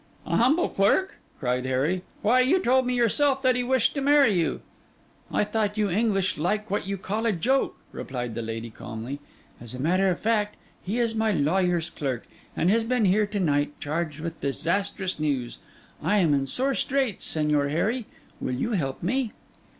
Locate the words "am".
16.17-16.33